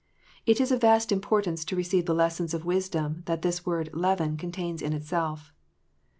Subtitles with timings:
[0.47, 4.35] It is of vast importance to receive the lessons of wisdom that this word "leaven"
[4.35, 5.53] contains in itself.